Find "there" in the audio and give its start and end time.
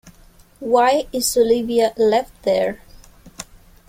2.41-2.81